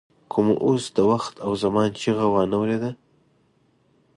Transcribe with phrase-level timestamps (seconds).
[0.31, 2.91] که مو اوس د وخت او زمان چیغه وانه ورېده.